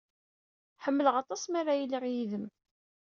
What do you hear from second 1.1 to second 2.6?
aṭas mi ara iliɣ yid-m.